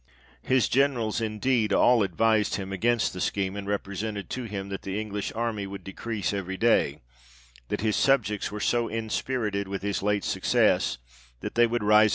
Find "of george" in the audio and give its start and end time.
11.99-12.09